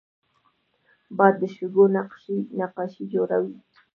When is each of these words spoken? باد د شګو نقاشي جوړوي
باد 1.17 1.33
د 1.39 1.41
شګو 1.55 1.83
نقاشي 2.59 3.03
جوړوي 3.13 3.55